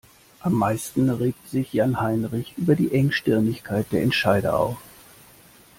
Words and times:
Am 0.39 0.53
meisten 0.53 1.11
regt 1.11 1.47
sich 1.47 1.73
Jan-Heinrich 1.73 2.55
über 2.57 2.73
die 2.73 2.91
Engstirnigkeit 2.91 3.85
der 3.91 4.01
Entscheider 4.01 4.57
auf. 4.57 4.77